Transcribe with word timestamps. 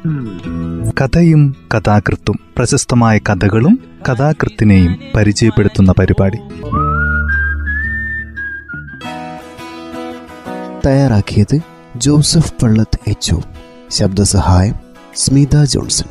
കഥയും 0.00 1.56
കഥാകൃത്തും 1.74 2.38
പ്രശസ്തമായ 2.56 3.18
കഥകളും 3.18 3.78
കഥാകൃത്തിനെയും 4.08 5.00
പരിചയപ്പെടുത്തുന്ന 5.16 5.94
പരിപാടി. 5.98 6.36
തയ്യാറാക്കിയത് 10.86 11.60
ജോസഫ് 11.96 12.52
പള്ളത്ത് 12.62 12.98
എച്ച് 13.10 13.36
ശബ്ദസഹായം 13.90 14.74
സ്മിത 15.16 15.64
ജോൺസൺ. 15.64 16.06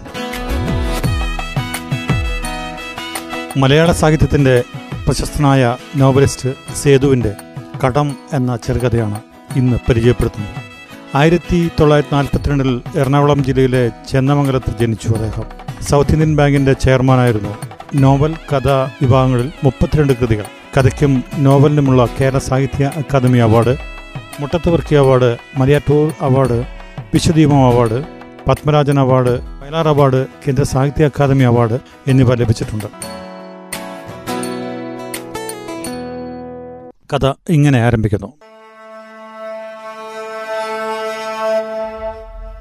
മലയാള 3.60 3.92
സാഹിത്യത്തിന്റെ 3.92 4.64
പ്രശസ്തനായ 5.06 5.78
നോവലിസ്റ്റ് 5.96 6.54
സേതുവിന്റെ 6.76 7.36
കടം 7.86 8.16
എന്ന 8.34 8.56
ചെറുകഥയാണ് 8.56 9.22
ഇന്ന് 9.56 9.78
പരിചയപ്പെടുത്തുന്നത്. 9.90 10.69
ആയിരത്തി 11.16 11.70
തൊള്ളായിരത്തി 11.80 12.16
നാൽപ്പത്തിരണ്ടിൽ 12.16 12.82
എറണാകുളം 12.96 13.44
ജില്ലയിലെ 13.44 13.92
ചെന്നമംഗലത്ത് 14.10 14.78
ജനിച്ചു 14.80 15.08
അദ്ദേഹം. 15.10 15.44
സൗത്ത് 15.82 16.12
ഇന്ത്യൻ 16.12 16.36
ബാങ്കിന്റെ 16.36 16.74
ചെയർമാനായിരുന്നു. 16.74 17.58
നോവൽ 17.96 18.36
കഥ 18.54 18.68
വിഭാഗങ്ങളിൽ 19.02 19.52
മുപ്പത്തിരണ്ട് 19.64 20.14
കൃതികൾ. 20.14 20.44
കഥയ്ക്കും 20.78 21.24
നോവലിനുമുള്ള 21.38 22.08
Kerala 22.22 22.38
Sahitya 22.38 22.92
Akademi 22.98 23.38
award 23.38 23.76
Muttathu Varkey 24.40 24.96
award 24.96 25.38
Malayattoor 25.58 26.14
award 26.22 26.64
Vishwadeepam 27.14 27.66
award 27.66 28.04
Padmarajan 28.48 29.00
award 29.00 29.40
Vayalar 29.62 29.88
award 29.88 30.26
Kendra 30.28 30.64
Sahitya 30.64 31.06
Akademi 31.06 31.44
award 31.44 31.80
എന്നിവ 32.08 32.34
ലഭിച്ചിട്ടുണ്ട്. 32.34 32.86
കഥ 37.14 37.34
ഇങ്ങനെ 37.50 37.82
ആരംഭിക്കുന്നു. 37.82 38.39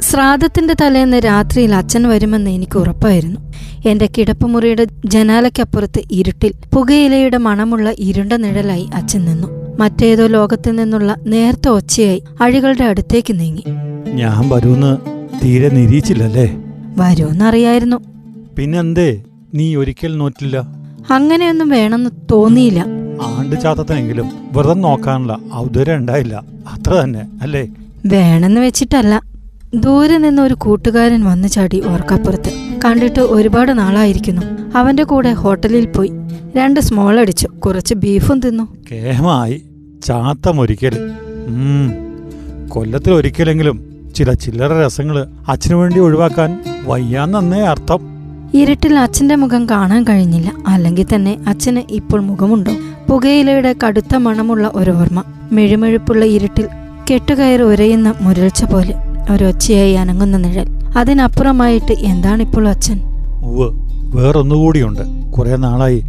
ശ്രാദ്ധത്തിന്റെ 0.00 0.74
തലേന്ന് 0.80 1.16
രാത്രിയിൽ 1.16 1.74
അച്ഛൻ 1.74 2.08
വരുമെന്ന് 2.08 2.50
എനിക്ക് 2.50 2.78
ഉറപ്പായിരുന്നു. 2.78 3.40
എന്റെ 3.88 4.08
കിടപ്പുമുറിയുടെ 4.18 4.86
ജനാലയ്ക്കപ്പുറത്ത് 5.04 6.02
ഇരുട്ടിൽ 6.10 6.52
പുകയിലയുടെ 6.74 7.36
മണമുള്ള 7.36 7.94
ഇരുണ്ട 7.98 8.32
നിഴലായി 8.32 8.88
അച്ഛൻ 8.94 9.24
നിന്നു. 9.24 9.48
മറ്റേതോ 9.80 10.26
ലോകത്തിൽ 10.26 10.76
നിന്നുള്ള 10.76 11.16
നേർത്ത 11.26 11.68
ഒച്ചയായി 11.68 12.22
അഴികളുടെ 12.40 12.84
അടുത്തേക്ക് 12.84 13.40
നീങ്ങി. 13.40 13.64
ഞാൻ 14.10 14.48
വരൂന്ന് 14.48 14.96
തീരെ 15.44 15.68
നിരീച്ചില്ലല്ലേ? 15.68 16.56
വരൂന്നറിയായിരുന്നു 16.98 17.96
പിന്നെന്തേ? 18.56 19.22
നീ 19.54 19.76
ഒരിക്കൽ 19.76 20.16
നോറ്റില്ല? 20.16 20.56
അങ്ങനെയൊന്നും 21.10 21.68
വേണമെന്ന് 21.68 22.10
തോന്നിയില്ല. 22.32 22.80
ആണ്ട് 23.22 23.60
ചാത്തത്തിനെങ്കിലും 23.60 24.28
വ്രതം 24.52 24.80
നോക്കാനുള്ള 24.80 25.38
ഔദര്യം 25.54 25.96
ഉണ്ടായില്ല. 25.96 26.44
അത്ര 26.72 26.92
തന്നെ 26.92 27.26
അല്ലേ? 27.42 27.68
വേണമെന്ന് 28.06 28.60
വെച്ചിട്ടല്ല. 28.60 29.27
ദൂരെ 29.74 30.18
നിന്ന് 30.18 30.42
ഒരു 30.42 30.54
കൂട്ടുകാരൻ 30.54 31.24
വന്നു 31.24 31.48
ചാടി 31.48 31.82
ഓർക്കപ്പുറത്ത്. 31.86 32.80
കണ്ടിട്ട് 32.84 33.20
ഒരുപാട് 33.20 33.78
നാളായിരിക്കുന്നു. 33.78 34.42
അവന്റെ 34.78 35.04
കൂടെ 35.04 35.32
ഹോട്ടലിൽ 35.32 35.86
പോയി. 35.86 36.10
രണ്ട് 36.56 36.80
സ്മോൾ 36.80 37.20
അടിച്ചു. 37.20 37.46
കുറച്ച് 37.46 37.94
ബീഫും 37.94 38.40
തിന്നു. 38.40 38.68
കേമായി 38.92 39.62
കൊല്ലത്തിൽ 42.68 43.12
ഒരിക്കലെങ്കിലും 43.12 43.88
ചില 44.16 44.32
ചില്ലറ 44.32 44.86
രസങ്ങൾ 44.86 45.26
അച്ഛനു 45.48 45.76
വേണ്ടി 45.76 46.00
ഒഴിവാക്കാൻ 46.00 46.60
വയ്യാന്നേ 46.86 47.60
അർത്ഥം. 47.60 48.00
ഇരുട്ടിൽ 48.54 48.98
അച്ഛന്റെ 48.98 49.34
മുഖം 49.34 49.68
കാണാൻ 49.70 50.04
കഴിഞ്ഞില്ല. 50.04 50.52
അല്ലെങ്കിൽ 50.68 51.06
തന്നെ 51.14 51.38
അച്ഛന് 51.46 51.82
ഇപ്പോൾ 51.90 52.20
മുഖമുണ്ടോ? 52.20 52.72
പുകയിലയുടെ 53.08 53.74
കടുത്ത 53.86 54.16
മണമുള്ള 54.16 54.70
ഒരു 54.74 54.90
ഓർമ്മ. 54.90 55.22
മെഴുമെഴുപ്പുള്ള 55.52 56.24
ഇരുട്ടിൽ 56.24 56.68
കെട്ടുകയറി 57.10 57.62
ഉരയുന്ന 57.62 58.14
മുരൾച്ച 58.20 58.64
പോലെ. 58.64 59.07
ഒരൊച്ചയായി 59.30 59.92
അനങ്ങുന്ന 59.92 60.36
നിഴൽ. 60.36 60.66
അതിനപ്പുറമായിട്ട് 60.96 61.92
എന്താണിപ്പോൾ 61.92 62.68
അച്ഛൻ? 62.68 63.00
വേറൊന്നുകൂടിയുണ്ട്. 64.14 65.32
കുറെ 65.32 65.56
നാളായി 65.56 66.02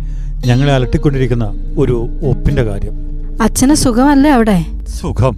ഞങ്ങളെ 0.46 0.74
അലട്ടിക്കൊണ്ടിരിക്കുന്ന 0.74 1.54
ഒരു 1.78 2.08
ഒപ്പിന്റെ 2.30 2.64
കാര്യം. 2.64 2.92
അച്ഛന് 3.42 3.74
സുഖമല്ലേ 3.74 4.32
അവിടെ? 4.32 4.66
സുഖം. 4.88 5.36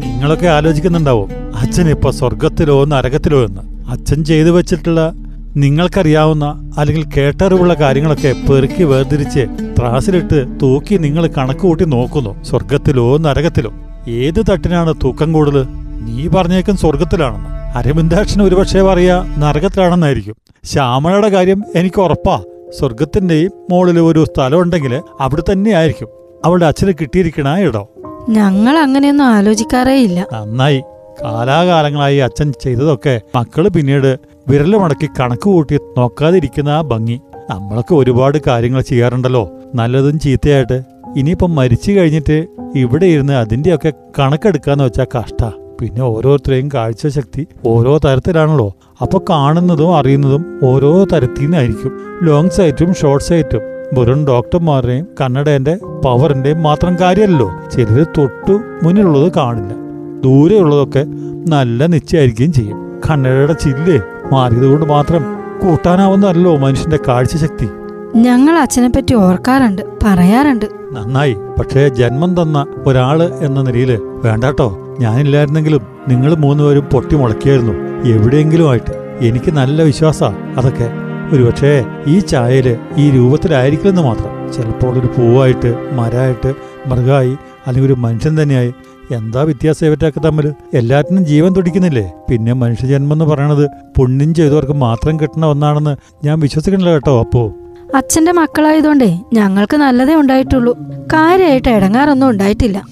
നിങ്ങളൊക്കെ 0.00 0.46
ആലോചിക്കുന്നുണ്ടാവും? 0.46 1.30
അച്ഛൻ 1.56 1.88
ഇപ്പൊ 1.88 2.10
സ്വർഗത്തിലോ 2.10 2.84
നരകത്തിലോ 2.84 3.44
എന്ന്. 3.44 3.90
അച്ഛൻ 3.90 4.24
ചെയ്തു 4.24 4.50
വെച്ചിട്ടുള്ള 4.50 5.12
നിങ്ങൾക്കറിയാവുന്ന 5.56 6.72
അല്ലെങ്കിൽ 6.78 7.04
കേട്ടറിവുള്ള 7.16 7.74
കാര്യങ്ങളൊക്കെ 7.74 8.34
പെറുക്കി 8.50 8.82
വേർതിരിച്ച് 8.82 9.46
ത്രാസിലിട്ട് 9.78 10.46
തൂക്കി 10.62 10.96
നിങ്ങൾ 10.96 11.26
കണക്ക് 11.26 11.60
കൂട്ടി 11.60 11.84
നോക്കുന്നു. 11.84 12.44
സ്വർഗത്തിലോ 12.44 13.18
നരകത്തിലോ. 13.18 13.72
ഏത് 14.08 14.44
തട്ടിനാണ് 14.52 14.94
തൂക്കം 15.04 15.32
കൂടുതൽ? 15.32 15.66
നീ 16.00 16.28
പറഞ്ഞേക്കും 16.28 16.76
സ്വർഗത്തിലാണെന്ന്. 16.76 17.78
അരവിന്ദാക്ഷൻ 17.78 18.42
ഒരുപക്ഷെ 18.42 18.82
പറയാ 18.82 19.34
നരകത്തിലാണെന്നായിരിക്കും. 19.38 20.36
ശ്യാമളയുടെ 20.64 21.28
കാര്യം 21.28 21.64
എനിക്ക് 21.76 22.00
ഉറപ്പാ. 22.00 22.42
സ്വർഗത്തിന്റെയും 22.78 23.50
മുകളിൽ 23.70 24.00
ഒരു 24.00 24.24
സ്ഥലം 24.24 24.60
ഉണ്ടെങ്കിൽ 24.60 25.02
അവിടെ 25.20 25.42
തന്നെ 25.52 25.70
ആയിരിക്കും. 25.70 26.08
അവളുടെ 26.44 26.66
അച്ഛന് 26.66 26.92
കിട്ടിയിരിക്കണ 27.00 27.58
ഇടം. 27.58 27.86
ഞങ്ങൾ 28.28 28.78
അങ്ങനെയൊന്നും 28.78 29.24
ആലോചിക്കാറേ 29.24 30.02
ഇല്ല. 30.02 30.26
നന്നായി. 30.32 30.82
കാലാകാലങ്ങളായി 31.22 32.16
അച്ഛൻ 32.16 32.52
ചെയ്തതൊക്കെ 32.62 33.20
മക്കൾ 33.36 33.68
പിന്നീട് 33.68 34.18
വിരൽ 34.48 34.76
മടക്കി 34.76 35.08
കണക്ക് 35.20 35.42
കൂട്ടി 35.42 35.78
നോക്കാതിരിക്കുന്ന 35.98 36.68
ആ 36.68 36.80
ഭംഗി. 36.80 37.20
നമ്മളൊക്കെ 37.50 37.94
ഒരുപാട് 37.94 38.38
കാര്യങ്ങൾ 38.46 38.80
ചെയ്യാറുണ്ടല്ലോ. 38.80 39.50
നല്ലതും 39.74 40.20
ചീത്തയായിട്ട്. 40.20 40.82
ഇനിയിപ്പം 41.18 41.54
മരിച്ചു 41.54 41.92
കഴിഞ്ഞിട്ട് 41.92 42.46
ഇവിടെ 42.76 43.06
ഇരുന്ന് 43.06 43.32
അതിന്റെയൊക്കെ 43.32 43.92
കണക്കെടുക്കാന്ന് 44.18 44.84
വെച്ചാൽ 44.84 45.06
കഷ്ട. 45.18 45.50
പിന്നെ 45.80 46.02
ഓരോരുത്തരെയും 46.02 46.68
കാഴ്ചശക്തി 46.74 47.46
ഓരോ 47.66 47.98
തരത്തിലാണല്ലോ. 47.98 48.74
അപ്പോൾ 49.02 49.20
കാണുന്നതും 49.30 49.96
അറിയുന്നതും 49.96 50.60
ഓരോ 50.64 51.04
തരത്തിൽ 51.04 51.42
നിന്നായിരിക്കും 51.42 51.92
ലോങ് 52.22 52.50
സൈറ്റും 52.50 52.94
ഷോർട്ട് 52.94 53.26
സൈറ്റും 53.26 53.60
വെറും 53.92 54.26
ഡോക്ടർമാരുടെയും 54.26 55.06
കന്നഡേന്റെ 55.20 55.78
പവറിന്റെയും 56.04 56.62
മാത്രം 56.62 56.96
കാര്യമല്ലോ 57.00 57.50
ചിലർ 57.72 58.06
തൊട്ടു 58.18 58.52
മുന്നിലുള്ളത് 58.82 59.32
കാണില്ല. 59.36 59.74
ദൂരെയുള്ളതൊക്കെ 60.20 61.04
നല്ല 61.50 61.86
നിശ്ചയായിരിക്കുകയും 61.86 62.52
ചെയ്യും. 62.52 63.00
കന്നഡയുടെ 63.10 63.52
ചില്ല്? 63.52 63.98
മാറിയതുകൊണ്ട് 64.32 64.86
മാത്രം 64.86 65.24
കൂട്ടാനാവുന്നതല്ലോ 65.62 66.56
മനുഷ്യന്റെ 66.56 66.98
കാഴ്ചശക്തി. 67.08 67.68
ഞങ്ങൾ 68.16 68.58
അച്ഛനെ 68.58 68.88
പറ്റി 68.88 69.14
ഓർക്കാറുണ്ട് 69.14 69.82
പറയാറുണ്ട്. 70.04 70.66
നന്നായി. 70.92 71.36
പക്ഷേ 71.58 71.88
ജന്മം 71.88 72.42
തന്ന 72.42 72.66
ഒരാൾ 72.86 73.22
എന്ന 73.22 73.62
നിലയിൽ 73.62 74.00
വേണ്ടാട്ടോ. 74.24 74.96
ഞാനില്ലായിരുന്നെങ്കിലും 75.00 75.80
നിങ്ങൾ 76.08 76.34
മൂന്നുപേരും 76.34 76.84
പൊട്ടി 76.84 77.16
മുളക്കിയായിരുന്നു 77.16 77.72
എവിടെയെങ്കിലും 78.08 78.70
ആയിട്ട്. 78.70 79.18
എനിക്ക് 79.20 79.50
നല്ല 79.50 79.82
വിശ്വാസാ 79.82 80.54
അതൊക്കെ. 80.56 80.90
ഒരുപക്ഷേ 81.32 81.84
ഈ 82.06 82.18
ചായയിൽ 82.18 82.78
ഈ 82.96 83.10
രൂപത്തിലായിരിക്കില്ലെന്ന് 83.10 84.02
മാത്രം. 84.02 84.52
ചിലപ്പോൾ 84.52 84.98
ഒരു 84.98 85.06
പൂവായിട്ട് 85.06 85.88
മരമായിട്ട് 85.92 86.54
മൃഗമായി 86.86 87.36
അല്ലെങ്കിൽ 87.66 87.92
ഒരു 87.92 88.00
മനുഷ്യൻ 88.00 88.42
തന്നെയായി. 88.42 88.74
എന്താ 89.10 89.42
വ്യത്യാസം 89.42 89.86
ഇവറ്റൊക്കെ 89.86 90.20
തമ്മിൽ 90.20 90.52
എല്ലാറ്റിനും 90.74 91.26
ജീവൻ 91.26 91.52
തുടിക്കുന്നില്ലേ? 91.52 92.12
പിന്നെ 92.30 92.52
മനുഷ്യജന്മം 92.52 93.12
എന്ന് 93.12 93.24
പറയണത് 93.24 93.68
പുണ്യം 93.96 94.34
ചെയ്തവർക്ക് 94.34 94.72
മാത്രം 94.72 95.20
കിട്ടുന്ന 95.20 95.46
ഒന്നാണെന്ന് 95.46 95.96
ഞാൻ 96.24 96.40
വിശ്വസിക്കണില്ല 96.40 96.90
കേട്ടോ 96.90 97.20
അപ്പോ. 97.20 97.52
അച്ഛന്റെ 97.94 98.32
മക്കളായതുകൊണ്ടേ 98.32 99.20
ഞങ്ങൾക്ക് 99.32 99.76
നല്ലതേ 99.76 100.14
ഉണ്ടായിട്ടുള്ളൂ. 100.14 100.76
കാര്യമായിട്ട് 101.12 101.68
ഇടങ്ങാറൊന്നും 101.68 102.30
ഉണ്ടായിട്ടില്ല. 102.30 102.82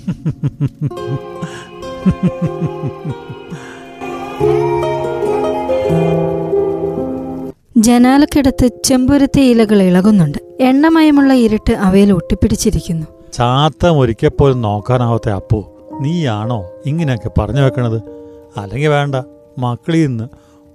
ജനാലക്കിടത്ത് 7.77 8.71
ചെമ്പുരത്തെ 8.85 9.41
ഇലകൾ 9.41 9.83
ഇളകുന്നുണ്ട്. 9.83 10.39
എണ്ണമയമുള്ള 10.61 11.33
ഇരുട്ട് 11.35 11.73
അവയിൽ 11.73 12.13
ഒട്ടിപ്പിടിച്ചിരിക്കുന്നു. 12.13 13.07
ചാത്തം 13.33 13.99
ഒരിക്കൽ 13.99 14.29
പോലും 14.29 14.63
നോക്കാനാവാത്ത 14.63 15.29
അപ്പു 15.29 15.65
നീയാണോ 16.01 16.71
ഇങ്ങനെയൊക്കെ 16.87 17.31
പറഞ്ഞു 17.39 17.61
വെക്കണത്? 17.61 18.03
അല്ലെങ്കിൽ 18.57 18.89
വേണ്ട 18.89 19.15
മക്കളിൽ 19.59 20.07
നിന്ന് 20.07 20.25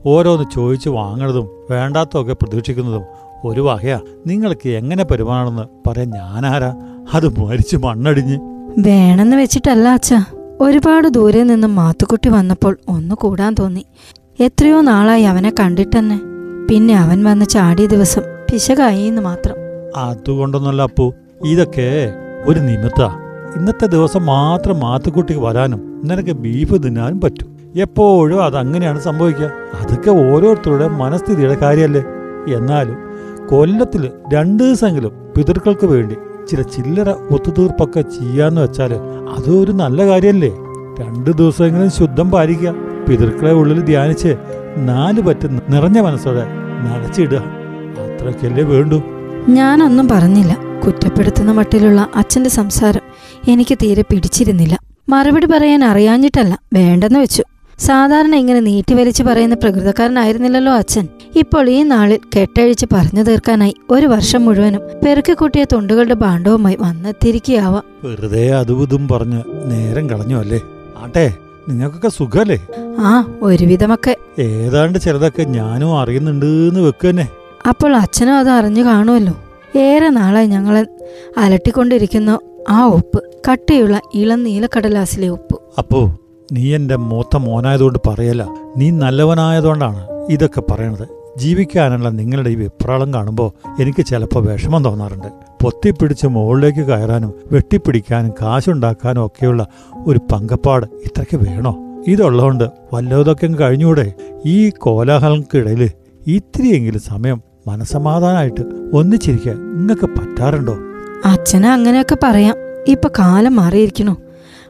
ഓരോന്ന് 0.06 0.46
ചോദിച്ചു 0.56 0.90
വാങ്ങണതും 0.90 1.50
വേണ്ടാത്തതൊക്കെ 1.70 2.34
പ്രതീക്ഷിക്കുന്നതും 2.34 3.04
ഒരു 3.44 3.62
വകയാ 3.62 4.00
നിങ്ങൾക്ക് 4.28 4.70
എങ്ങനെ 4.70 5.04
പെരുമാറണമെന്ന് 5.04 5.90
പറയാൻ 5.90 6.10
ഞാനാരാ? 6.10 6.76
അത് 7.14 7.40
മരിച്ചു 7.40 7.78
മണ്ണടിഞ്ഞ്. 7.78 8.40
വേണമെന്ന് 8.80 9.38
വെച്ചിട്ടല്ല 9.38 9.90
അച്ഛ. 9.90 10.14
ഒരുപാട് 10.62 11.08
ദൂരെ 11.08 11.44
നിന്ന് 11.44 11.68
മാത്തുക്കുട്ടി 11.68 12.30
വന്നപ്പോൾ 12.30 12.78
ഒന്ന് 12.88 13.16
കൂടാൻ 13.16 13.56
തോന്നി. 13.60 13.86
എത്രയോ 14.40 14.82
നാളായി 14.82 15.24
അവനെ 15.24 15.54
കണ്ടിട്ടെന്നെ. 15.60 16.22
പിന്നെ 16.70 16.98
അവൻ 16.98 17.24
വന്ന് 17.24 17.46
ചാടിയ 17.46 17.86
ദിവസം 17.86 18.22
പിശകായി 18.52 19.04
എന്ന് 19.04 19.22
മാത്രം. 19.22 19.56
അതുകൊണ്ടൊന്നല്ല 19.96 20.82
അപ്പു 20.82 21.14
ഇതൊക്കെ 21.46 22.14
ഒരു 22.46 22.60
നിമിത്ത. 22.60 23.04
ഇന്നത്തെ 23.56 23.86
ദിവസം 23.86 24.26
മാത്രം 24.26 24.80
മാത്തുക്കുട്ടിക്ക് 24.80 25.42
വരാനും 25.42 26.02
നിനക്ക് 26.04 26.32
ബീഫ് 26.32 26.74
തിന്നാനും 26.74 27.22
പറ്റും. 27.22 27.58
എപ്പോഴും 27.76 28.44
അതങ്ങനെയാണ് 28.44 29.00
സംഭവിക്കുക. 29.00 29.52
അതൊക്കെ 29.82 30.10
ഓരോരുത്തരുടെ 30.10 30.88
മനസ്ഥിതിയുടെ 30.88 31.56
കാര്യമല്ലേ. 31.56 32.04
എന്നാലും 32.56 33.11
കൊല്ലത്തിൽ 33.52 34.10
രണ്ടു 34.34 34.64
ദിവസമെങ്കിലും 34.64 35.12
പിതൃക്കൾക്ക് 35.38 35.86
വേണ്ടി 35.86 36.16
ചില 36.52 36.62
ചില്ലറ 36.62 37.10
ഒത്തുതീർപ്പൊക്കെ 37.10 38.02
ചെയ്യാന്ന് 38.02 38.62
വെച്ചാൽ 38.62 38.94
അതൊരു 39.38 39.72
നല്ല 39.72 40.06
കാര്യമല്ലേ 40.06 40.52
രണ്ടു 41.00 41.32
ദിവസമെങ്കിലും 41.32 41.92
ശുദ്ധം 41.92 42.32
പാലിക്കുക 42.32 42.74
പിതൃക്കളെ 43.10 43.52
ഉള്ളിൽ 43.52 43.82
ധ്യാനിച്ച് 43.82 44.38
നാല് 44.78 45.22
പറ്റ് 45.22 45.48
നിറഞ്ഞ 45.70 46.00
മനസ്സോടെ 46.00 46.46
നടച്ചിടുക. 46.86 47.38
അത്രയ്ക്കല്ലേ 48.04 48.64
വേണ്ടു? 48.64 49.02
ഞാനൊന്നും 49.50 50.08
പറഞ്ഞില്ല. 50.08 50.58
കുറ്റപ്പെടുത്തുന്ന 50.86 51.52
മട്ടിലുള്ള 51.52 52.08
അച്ഛന്റെ 52.16 52.50
സംസാരം 52.50 53.02
എനിക്ക് 53.48 53.78
തീരെ 53.84 54.02
പിടിച്ചിരുന്നില്ല. 54.02 54.80
മറുപടി 55.10 55.46
പറയാൻ 55.46 55.84
അറിയാഞ്ഞിട്ടല്ല 55.84 56.60
വേണ്ടെന്ന് 56.74 57.20
വെച്ചു. 57.20 57.44
സാധാരണ 57.82 58.36
ഇങ്ങനെ 58.36 58.60
നീട്ടി 58.60 58.94
വലിച്ചു 58.94 59.24
പറയുന്ന 59.24 59.56
പ്രകൃതക്കാരനായിരുന്നില്ലല്ലോ 59.56 60.74
അച്ഛൻ. 60.74 61.08
ഇപ്പോൾ 61.36 61.70
ഈ 61.70 61.84
നാളിൽ 61.84 62.20
കെട്ടഴിച്ച് 62.38 62.86
പറഞ്ഞു 62.94 63.24
തീർക്കാനായി 63.24 63.76
ഒരു 63.90 64.06
വർഷം 64.06 64.46
മുഴുവനും 64.46 64.82
പെറുക്കിക്കൂട്ടിയ 65.06 65.64
തൊണ്ടുകളുടെ 65.64 66.14
ഭാണ്ഡവുമായി 66.14 66.78
വന്നെത്തിയിരിക്കുകയാവാം. 66.80 67.84
വെറുതെ 68.04 68.52
അതും 68.52 69.08
പറഞ്ഞ് 69.08 69.44
നേരം 69.66 70.10
കളഞ്ഞു 70.10 70.36
അല്ലേ? 70.36 70.62
ആട്ടെ 70.98 71.34
നിങ്ങൾക്കൊക്കെ 71.70 72.08
സുഖല്ലേ? 72.08 72.68
ആ 73.00 73.26
ഒരുവിധമൊക്കെ. 73.42 74.18
ഏതാണ്ട് 74.40 75.00
ചിലതൊക്കെ 75.00 75.44
ഞാനും 75.44 76.00
അറിയുന്നുണ്ട് 76.00 76.46
എന്ന് 76.46 76.80
വെക്കന്നെ. 76.80 77.28
അപ്പോൾ 77.70 77.96
അച്ഛനും 77.96 78.38
അത് 78.38 78.50
അറിഞ്ഞു 78.50 78.84
കാണുമല്ലോ. 78.84 79.36
ഏറെ 79.80 80.10
നാളായി 80.10 80.48
ഞങ്ങളെ 80.48 80.86
അലട്ടിക്കൊണ്ടിരിക്കുന്ന 81.38 82.40
ആ 82.70 82.86
ഉപ്പ് 82.86 83.24
കട്ടിയുള്ള 83.52 84.02
ഇളം 84.14 84.44
നീലക്കടലാസിലെ 84.44 85.30
ഉപ്പ്. 85.30 85.60
അപ്പോ 85.78 86.18
നീ 86.52 86.76
എന്റെ 86.76 86.96
മൂത്ത 86.96 87.38
മോനായതുകൊണ്ട് 87.38 88.00
പറയല്ല. 88.08 88.48
നീ 88.78 88.90
നല്ലവനായതുകൊണ്ടാണ് 88.90 90.08
ഇതൊക്കെ 90.30 90.62
പറയണത്. 90.72 91.08
ജീവിക്കാനുള്ള 91.38 92.10
നിങ്ങളുടെ 92.10 92.50
ഈ 92.50 92.56
വിപ്രാളം 92.56 93.14
കാണുമ്പോൾ 93.14 93.82
എനിക്ക് 93.82 94.06
ചിലപ്പോൾ 94.06 94.48
വിഷമം 94.48 94.84
തോന്നാറുണ്ട്. 94.84 95.28
പൊത്തിപ്പിടിച്ച് 95.64 96.28
മുകളിലേക്ക് 96.28 96.88
കയറാനും 96.88 97.34
വെട്ടിപ്പിടിക്കാനും 97.52 98.32
കാശുണ്ടാക്കാനും 98.42 99.26
ഒക്കെയുള്ള 99.26 99.68
ഒരു 100.06 100.20
പങ്കപ്പാട് 100.32 100.86
ഇത്രയ്ക്ക് 100.86 101.38
വേണോ? 101.38 101.78
ഇതുള്ളതുകൊണ്ട് 102.08 102.64
വല്ലതൊക്കെ 102.94 103.48
കഴിഞ്ഞൂടെ 103.48 104.14
ഈ 104.46 104.70
കോലാഹലങ്ങൾക്കിടയിൽ 104.70 105.90
ഇത്തിരിയെങ്കിലും 106.28 107.02
സമയം 107.02 107.42
മനസമാധാനമായിട്ട് 107.68 108.62
ഒന്നിച്ചിരിക്കാൻ 108.94 109.78
നിങ്ങൾക്ക് 109.78 110.06
പറ്റാറുണ്ടോ? 110.06 110.78
അച്ഛനെ 111.26 111.70
അങ്ങനെയൊക്കെ 111.70 112.18
പറയാം. 112.24 112.56
ഇപ്പൊ 112.88 113.10
കാലം 113.20 113.56
മാറിയിരിക്കണു 113.56 114.18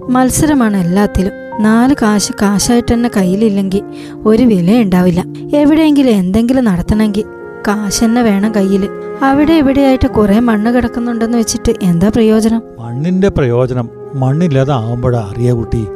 മത്സരമാണ് 0.10 0.78
എല്ലാത്തിലും. 0.78 1.32
നാല് 1.60 1.96
കാശ് 2.02 2.34
കാശായിട്ട് 2.42 2.94
തന്നെ 2.94 3.10
കയ്യിലില്ലെങ്കിൽ 3.18 3.84
ഒരു 4.26 4.44
വില 4.44 4.82
ഉണ്ടാവില്ല. 4.82 5.24
എവിടെയെങ്കിലും 5.56 6.12
എന്തെങ്കിലും 6.12 6.66
നടത്തണമെങ്കിൽ 6.66 7.24
കാശ് 7.68 8.04
തന്നെ 8.04 8.22
വേണം 8.22 8.56
കയ്യിൽ 8.56 8.90
അവിടെ 9.24 9.54
ഇവിടെയായിട്ട് 9.54 10.08
കുറെ 10.08 10.40
മണ്ണ് 10.40 10.76
കിടക്കുന്നുണ്ടെന്ന് 10.76 11.38
വെച്ചിട്ട് 11.38 11.76
എന്താ 11.82 12.10
പ്രയോജനം? 12.10 12.62
മണ്ണിന്റെ 12.80 13.30
പ്രയോജനം 13.30 13.90
മണ്ണില്ലാതെ 14.16 14.74
ആവുമ്പോഴാ 14.74 15.20
അറിയ 15.20 15.52
കുട്ടി. 15.52 15.88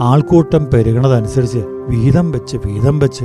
ആൾക്കൂട്ടം 0.00 0.70
പെരുകണതനുസരിച്ച് 0.74 1.58
വീതം 1.88 2.30
വെച്ച് 2.30 2.56
വീതം 2.56 2.98
വെച്ച് 2.98 3.24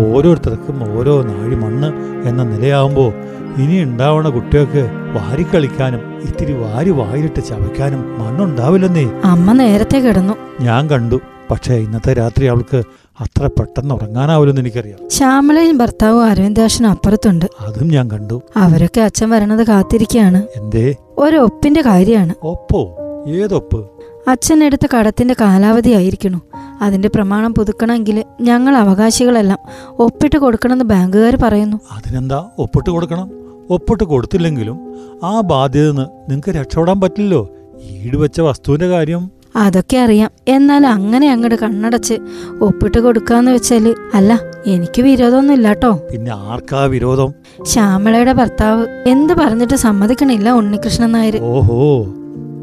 ഓരോരുത്തർക്കും 0.00 0.98
ഓരോ 0.98 1.22
നാഴി 1.22 1.54
മണ്ണ് 1.54 1.92
എന്ന 2.28 2.42
നിലയാവുമ്പോൾ 2.42 3.12
ഇനി 3.58 3.82
ഉണ്ടാവണ 3.82 4.28
കുട്ടികൾക്ക് 4.28 4.90
വാരിക്കളിക്കാനും 5.12 6.20
ഇത്തിരി 6.22 6.52
വാരി 6.52 6.90
വായിലിട്ട് 6.90 7.44
ചവയ്ക്കാനും 7.44 8.20
മണ്ണുണ്ടാവില്ലെന്നേ. 8.20 9.10
അമ്മ 9.24 9.52
നേരത്തെ 9.52 9.98
കിടന്നു. 9.98 10.34
ഞാൻ 10.60 10.90
കണ്ടു. 10.90 11.20
പക്ഷേ 11.50 11.74
ഇന്നത്തെ 11.74 12.12
രാത്രി 12.12 12.46
അവൾക്ക് 12.46 12.82
അത്ര 13.20 13.46
പെട്ടെന്ന് 13.46 13.94
ഉറങ്ങാനാവില്ലെന്ന് 13.94 14.62
എനിക്കറിയാം. 14.62 15.10
ശ്യാമളയും 15.10 15.78
ഭർത്താവും 15.78 16.24
അരവിന്ദാശനും 16.24 16.90
അപ്പുറത്തുണ്ട്. 16.90 17.46
അതും 17.60 17.88
ഞാൻ 17.88 18.10
കണ്ടു. 18.10 18.42
അവരൊക്കെ 18.56 19.00
അച്ഛൻ 19.00 19.30
വരണത് 19.30 19.66
കാത്തിരിക്കുകയാണ് 19.66 20.42
എന്തേ? 20.56 20.94
ഒരൊപ്പിന്റെ 21.18 21.82
കാര്യമാണ്. 21.82 22.34
ഒപ്പോ? 22.42 22.96
ഏതൊപ്പ്? 23.28 23.90
അച്ഛൻ 24.28 24.64
എടുത്ത 24.64 24.86
കടത്തിന്റെ 24.98 25.34
കാലാവധി 25.40 25.90
ആയിരിക്കണു 25.90 26.40
അതിന്റെ 26.80 27.08
പ്രമാണം 27.08 27.54
പുതുക്കണമെങ്കിൽ 27.54 28.24
ഞങ്ങൾ 28.40 28.76
അവകാശികളെല്ലാം 28.76 29.58
ഒപ്പിട്ട് 29.98 30.38
കൊടുക്കണമെന്ന് 30.38 30.84
ബാങ്കുകാർ 30.84 31.38
പറയുന്നു. 31.42 31.76
അതിനെന്താ 31.76 32.48
ഒപ്പിട്ട് 32.58 32.90
കൊടുക്കണം? 32.90 33.30
ഒപ്പിട്ട് 33.70 34.04
കൊടുത്തില്ലെങ്കിലും 34.04 34.94
ആ 35.24 35.40
ബാധ്യത 35.40 35.86
നിന്ന് 35.86 36.02
നിങ്ങൾക്ക് 36.02 36.48
രക്ഷപ്പെടാൻ 36.48 37.00
പറ്റില്ലല്ലോ. 37.00 37.48
ഈട് 37.90 38.16
വെച്ച 38.16 38.40
വസ്തുവിന്റെ 38.40 38.88
കാര്യം. 38.88 39.30
അതൊക്കെ 39.56 39.96
അറിയാം. 39.96 40.30
എന്നാൽ 40.48 40.86
അങ്ങനെ 40.86 41.32
അങ്ങോട്ട് 41.32 41.58
കണ്ണടച്ച് 41.58 42.14
ഒപ്പിട്ട് 42.60 42.98
കൊടുക്കാന്ന് 42.98 43.52
വെച്ചാൽ 43.52 43.94
അല്ല 44.14 44.40
എനിക്ക് 44.66 45.02
വിരോധമൊന്നും 45.02 45.54
ഇല്ലാട്ടോ. 45.54 46.00
പിന്നെ 46.12 46.30
ആർക്കാ 46.34 46.84
വിരോധം? 46.84 47.34
ശ്യാമളയുടെ 47.64 48.32
ഭർത്താവ് 48.32 48.86
എന്ത് 49.06 49.34
പറഞ്ഞിട്ട് 49.34 49.74
സമ്മതിക്കണില്ല 49.74 50.50
ഉണ്ണികൃഷ്ണൻ 50.50 51.12
നായർ. 51.12 51.38
ഓഹോ 51.42 52.06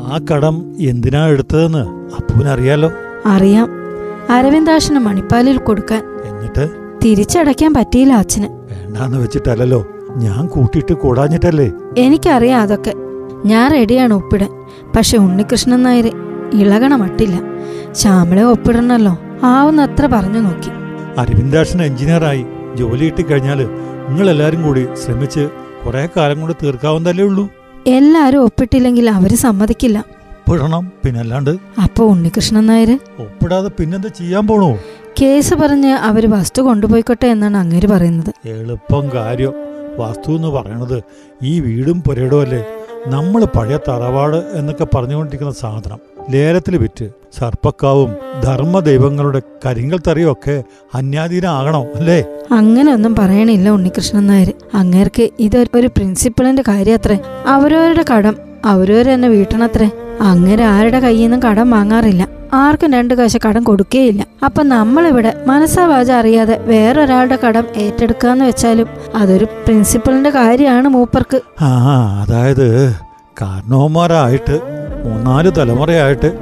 ആ 0.03 0.19
കടം 0.31 0.75
എന്തിനാ 0.79 1.27
എടുത്തതെന്ന് 1.27 1.89
അപ്പൂനറിയാലോ. 2.15 2.91
അറിയാം. 3.25 3.76
അരവിന്ദാഷന് 4.29 5.00
മണിപ്പാലിൽ 5.00 5.57
കൊടുക്കാൻ 5.57 6.03
എന്നിട്ട്? 6.25 6.69
തിരിച്ചടയ്ക്കാൻ 7.06 7.74
പറ്റിയില്ല 7.74 8.13
അച്ഛന്. 8.13 8.45
വേണ്ടാന്ന് 8.45 9.18
വെച്ചിട്ടല്ലോ 9.18 9.88
ഞാൻ 10.15 10.47
കൂട്ടിയിട്ട് 10.47 10.94
കൂടാഞ്ഞിട്ടല്ലേ? 10.94 11.71
എനിക്കറിയാം 11.97 12.62
അതൊക്കെ. 12.62 12.94
ഞാൻ 13.45 13.71
റെഡിയാണ് 13.71 14.13
ഒപ്പിടാൻ. 14.13 14.50
പക്ഷെ 14.95 15.18
ഉണ്ണികൃഷ്ണൻ 15.18 15.83
നായർ 15.83 16.07
ഇളകണ 16.53 16.95
മട്ടില്ല. 16.95 17.41
ശ്യാമളെ 17.91 18.44
ഒപ്പിടണല്ലോ. 18.44 19.18
ആവുന്നത്ര 19.44 20.06
പറഞ്ഞു 20.06 20.39
നോക്കി. 20.39 20.69
അരവിന്ദാക്ഷൻ 21.18 21.81
എഞ്ചിനീയറായി. 21.81 22.45
ജോലി 22.75 23.13
നിങ്ങൾ 24.09 24.30
എല്ലാരും 24.30 24.63
കൂടി 24.63 24.88
ശ്രമിച്ച് 25.06 25.50
കുറെ 25.85 26.09
കാലം 26.18 26.41
കൊണ്ട് 26.41 26.56
തീർക്കാവുന്നതല്ലേ 26.63 27.25
ഉള്ളൂ? 27.25 27.50
എല്ലാരും 27.88 28.44
ഒപ്പിട്ടില്ലെങ്കിൽ 28.44 29.09
അവർ 29.09 29.35
സമ്മതിക്കില്ല. 29.35 30.03
ഒപ്പിടണം 30.47 30.91
പിന്നല്ലാണ്ട് 31.05 31.49
അപ്പൊ 31.83 32.05
ഉണ്ണികൃഷ്ണൻ 32.05 32.65
നായർ 32.65 32.99
ഒപ്പിടാതെ 33.19 33.71
പിന്നെന്താ 33.79 34.07
ചെയ്യാൻ 34.07 34.47
പോണോ? 34.47 34.79
കേസ് 35.21 35.53
പറഞ്ഞ് 35.53 35.88
അവർ 35.88 36.31
വസ്തു 36.31 36.61
കൊണ്ടുപോയിക്കോട്ടെ 36.61 37.27
എന്നാണ് 37.27 37.57
അങ്ങേര് 37.57 37.88
പറയുന്നത്. 37.88 38.31
എളുപ്പം 38.45 39.09
കാര്യം. 39.15 39.53
വസ്തു 39.99 40.31
എന്ന് 40.31 40.47
പറയണത് 40.47 41.03
ഈ 41.44 41.59
വീടും 41.59 42.01
പുരയിടവും 42.01 42.41
അല്ലേ? 42.41 42.65
നമ്മൾ 43.07 43.45
പഴയ 43.45 43.77
തറവാട് 43.88 44.51
എന്നൊക്കെ 44.53 44.88
പറഞ്ഞുകൊണ്ടിരിക്കുന്ന 44.95 45.53
സാധനം. 45.53 45.99
ലേലത്തിൽ 46.29 46.77
വിറ്റ് 46.77 47.09
സർപ്പക്കാവും 47.39 48.15
ധർമ്മ 48.44 48.79
ദൈവങ്ങളുടെ 48.79 49.41
കരിങ്കൽ 49.65 49.99
തറിയും 50.07 50.31
ഒക്കെ 50.31 50.63
അന്യാധീനാകണോ 50.95 51.85
അല്ലേ? 51.95 52.25
അങ്ങനെ 52.51 52.94
ഒന്നും 52.94 53.15
പറയണില്ല 53.15 53.69
ഉണ്ണികൃഷ്ണൻ 53.69 54.27
നായർ 54.27 54.53
അങ്ങേർക്ക് 54.73 55.29
ഇതൊരു 55.39 55.77
ഒരു 55.77 55.88
പ്രിൻസിപ്പളിന്റെ 55.88 56.63
കാര്യത്രേ. 56.67 57.19
അവരവരുടെ 57.47 58.05
കടം 58.13 58.35
അവരവരെന്നെ 58.65 59.27
വീട്ടണത്രേ. 59.27 59.89
അങ്ങനെ 60.21 60.63
ആരുടെ 60.63 60.99
കയ്യിൽ 60.99 61.21
നിന്നും 61.21 61.43
കടം 61.43 61.71
വാങ്ങാറില്ല. 61.71 62.27
ആർക്കും 62.53 62.93
രണ്ട് 62.93 63.13
കാശ് 63.13 63.37
കടം 63.47 63.63
കൊടുക്കേയില്ല. 63.63 64.27
അപ്പൊ 64.45 64.63
നമ്മളിവിടെ 64.63 65.44
മനസ്സാവാച 65.47 66.11
അറിയാതെ 66.11 66.57
വേറൊരാളുടെ 66.57 67.37
കടം 67.47 67.63
ഏറ്റെടുക്കാന്ന് 67.75 68.45
വെച്ചാലും 68.45 68.87
അതൊരു 69.15 69.45
പ്രിൻസിപ്പളിന്റെ 69.45 70.30
കാര്യമാണ് 70.30 70.87
മൂപ്പർക്ക്. 70.87 71.42
ആ 71.61 71.69
അതായത് 72.21 72.92
കാരണവന്മാരായിട്ട് 73.42 74.59
മൂന്നാൽ 75.06 75.49
തലമുറയായിട്ട് 75.49 76.37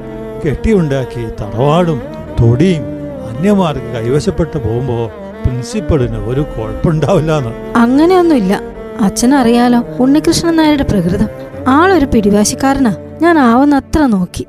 കെട്ടിയുണ്ടാക്കി 0.45 1.27
തറവാടും 1.41 2.01
തൊടിയും 2.41 2.83
അന്യമാർക്ക് 3.29 3.95
കൈവശപ്പെട്ട് 3.95 4.57
പോകുമ്പോ 4.57 5.11
പ്രിൻസിപ്പളിന് 5.45 6.17
ഒരു 6.17 6.41
കുഴപ്പമുണ്ടാവില്ല 6.41 7.31
അങ്ങനെയൊന്നുമില്ല. 7.75 8.61
അച്ഛനറിയാലോ 9.01 9.85
ഉണ്ണികൃഷ്ണൻ 9.99 10.55
നായരുടെ 10.55 10.83
പ്രകൃതം. 10.83 11.29
ആളൊരു 11.67 12.05
പിടിവാശിക്കാരനാ. 12.05 12.93
ഞാൻ 13.21 13.35
ആവുന്നത്ര 13.39 14.01
നോക്കി. 14.13 14.43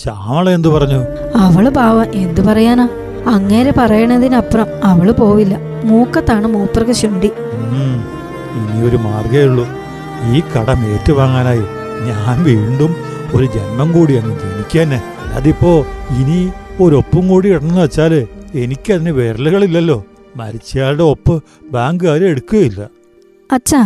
ശ്യാമള 0.00 0.48
എന്തു 0.50 0.68
പറഞ്ഞു? 0.68 1.00
അവൾ 1.44 1.64
പാവം 1.68 2.06
എന്തു 2.14 2.40
പറയാനാ? 2.40 2.86
അങ്ങേരെ 3.34 3.72
പറയണതിനപ്പുറം 3.78 4.68
അവൾ 4.84 5.08
പോവില്ല. 5.10 5.54
മൂക്കത്താണ് 5.84 6.46
മൂപ്പർക്ക് 6.46 6.92
ശുണ്ടി 6.92 7.30
ഇനിയൊരു 8.58 8.96
മാർഗേ 8.96 9.42
ഉള്ളൂ. 9.48 9.64
ഈ 10.32 10.40
കടം 10.52 10.78
ഏറ്റുവാങ്ങാനായി 10.92 11.64
ഞാൻ 12.08 12.36
വീണ്ടും 12.44 12.92
ഒരു 13.34 13.46
ജന്മം 13.54 13.88
കൂടി 13.92 14.14
അങ്ങ് 14.20 14.34
ജനിക്കന്നെ 14.42 14.98
അതിപ്പോ 15.38 15.72
ഇനി 16.18 16.38
ഒരൊപ്പും 16.82 17.24
കൂടി 17.28 17.48
ഇടണമെന്ന് 17.48 17.82
വെച്ചാൽ 17.82 18.12
എനിക്കതിന് 18.54 19.10
വിരലുകളില്ലല്ലോ. 19.10 19.98
മരിച്ചയാളുടെ 20.36 21.02
ഒപ്പ് 21.02 21.34
ബാങ്കുകാർ 21.72 22.20
എടുക്കുകയില്ല. 22.24 22.80
അച്ഛാ 23.52 23.80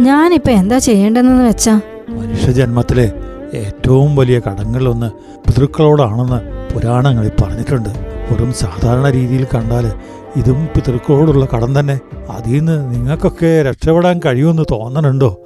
ഞാനിപ്പോ 0.00 0.50
എന്താ 0.52 0.78
ചെയ്യേണ്ടതെന്ന് 0.78 1.44
വെച്ചാ? 1.48 1.74
മനുഷ്യജന്മത്തിലെ 2.18 3.06
ഏറ്റവും 3.54 4.16
വലിയ 4.16 4.38
കടങ്ങളിലൊന്ന് 4.38 5.10
പിതൃക്കളോടാണെന്ന് 5.38 6.40
പുരാണങ്ങളിൽ 6.74 7.32
പറഞ്ഞിട്ടുണ്ട്. 7.42 7.88
വെറും 8.30 8.52
സാധാരണ 8.52 9.10
രീതിയിൽ 9.10 9.46
കണ്ടാൽ 9.54 9.92
ഇതും 10.36 10.68
പിതൃക്കളോടുള്ള 10.76 11.48
കടം 11.54 11.80
തന്നെ. 11.80 12.00
അതിൽ 12.30 12.58
നിന്ന് 12.58 12.94
നിങ്ങൾക്കൊക്കെ 12.94 13.62
രക്ഷപ്പെടാൻ 13.62 14.20
കഴിയുമെന്ന് 14.26 14.62
തോന്നണുണ്ടോ? 14.70 15.40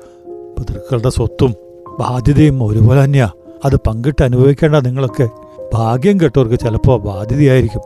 പിതൃക്കളുടെ 0.59 1.11
സ്വത്തും 1.11 1.55
ബാധ്യതയും 1.99 2.63
ഒരുപോലെ 2.63 3.05
തന്നെയാണ് 3.05 3.31
അത് 3.65 3.77
പങ്കിട്ട് 3.77 4.25
അനുഭവിക്കേണ്ട 4.25 4.77
നിങ്ങളൊക്കെ 4.77 5.29
ഭാഗ്യം 5.75 6.21
കെട്ടവർക്ക് 6.21 6.55
ചിലപ്പോൾ 6.55 7.01
ബാധ്യതയായിരിക്കും. 7.01 7.81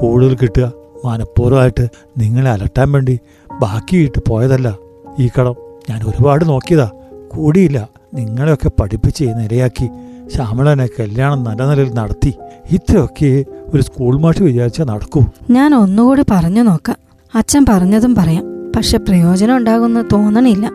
കൂടുതൽ 0.00 0.36
കിട്ടുക 0.42 0.72
മനഃപൂർവമായിട്ട് 1.04 1.88
നിങ്ങളെ 2.18 2.50
അലട്ടാൻ 2.50 2.92
വേണ്ടി 2.92 3.20
ബാക്കിയിട്ട് 3.60 4.22
പോയതല്ല. 4.28 4.78
ഈ 5.20 5.28
കടം 5.40 5.54
ഞാൻ 5.90 6.02
ഒരുപാട് 6.02 6.48
നോക്കിയതാ. 6.48 6.90
കൂടിയില്ല. 7.36 7.88
നിങ്ങളെയൊക്കെ 8.14 8.70
പഠിപ്പിച്ച് 8.80 9.24
നിരയാക്കി 9.24 9.86
ശ്യാമളനെ 10.34 10.86
കല്യാണം 10.86 11.44
നല്ല 11.44 11.62
നിലയിൽ 11.70 11.92
നടത്തി 11.94 12.32
ഇത്രയൊക്കെ 12.70 13.44
ഒരു 13.74 13.82
സ്കൂൾ 13.82 14.20
മാഷ് 14.20 14.42
വിചാരിച്ചാൽ 14.42 14.84
നടക്കൂ. 14.84 15.20
ഞാൻ 15.50 15.74
ഒന്നുകൂടി 15.74 16.24
പറഞ്ഞു 16.30 16.62
നോക്കാം. 16.62 16.96
അച്ഛൻ 17.34 17.66
പറഞ്ഞതും 17.68 18.14
പറയാം. 18.14 18.44
പക്ഷെ 18.76 18.98
പ്രയോജനം 18.98 19.56
ഉണ്ടാകുമെന്ന് 19.56 20.04
തോന്നണില്ല. 20.12 20.66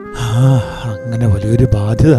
അങ്ങനെ 0.92 1.26
വലിയൊരു 1.28 1.68
ബാധ്യത 1.76 2.16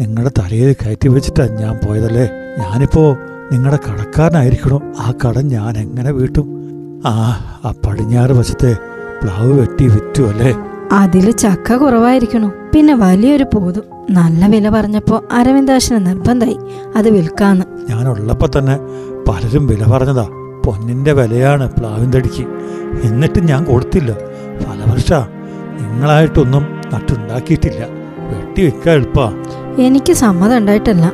നിങ്ങളുടെ 0.00 0.30
തലയിൽ 0.38 0.72
കയറ്റി 0.72 1.08
വെച്ചിട്ടാ 1.08 1.46
ഞാൻ 1.60 1.74
പോയതല്ലേ? 1.84 2.26
ഞാനിപ്പോ 2.58 3.04
നിങ്ങളുടെ 3.52 3.78
കടക്കാരനായിരിക്കണോ? 3.86 4.78
ആ 5.00 5.12
കട 5.22 5.38
ഞാൻ 5.54 5.78
എങ്ങനെ 5.78 6.10
വീട്ടും? 6.10 6.46
ആ 7.06 7.14
ആ 7.64 7.74
പടിഞ്ഞാറ് 7.86 8.32
വശത്തെ 8.32 8.72
പ്ലാവ് 9.22 9.52
വെട്ടി 9.60 9.86
വിറ്റു 9.88 10.22
അല്ലേ? 10.22 10.52
അതിൽ 10.94 11.30
ചക്ക 11.30 11.76
കുറവായിരിക്കണു. 11.76 12.52
പിന്നെ 12.74 12.94
വലിയൊരു 12.94 13.46
പോതും. 13.54 13.82
നല്ല 14.10 14.46
വില 14.46 14.68
പറഞ്ഞപ്പോ 14.68 15.24
അരവിന്ദാശന് 15.32 16.06
നിർബന്ധമായി 16.06 16.58
അത് 16.96 17.10
വിൽക്കാന്ന്. 17.10 17.64
ഞാനുള്ളപ്പോ 17.90 18.48
തന്നെ 18.58 18.78
പലരും 19.28 19.66
വില 19.66 19.84
പറഞ്ഞതാ. 19.84 20.28
പൊന്നിന്റെ 20.66 21.12
വിലയാണ് 21.12 21.72
പ്ലാവിന്തടിക്ക് 21.72 22.46
എന്നിട്ടും 23.04 23.14
എന്നിട്ട് 23.14 23.48
ഞാൻ 23.48 23.64
കൊടുത്തില്ല. 23.64 24.12
പല 24.66 24.92
വർഷ 24.92 25.12
നിങ്ങളായിട്ടൊന്നും 25.80 26.62
നട്ടുണ്ടാക്കിയിട്ടില്ല. 26.94 27.86
വെട്ടി 28.32 28.64
വെക്കാൻ 28.64 28.94
എളുപ്പാ. 28.94 29.32
എനിക്ക് 29.78 30.12
സമ്മതം 30.12 30.56
ഉണ്ടായിട്ടല്ല. 30.56 31.12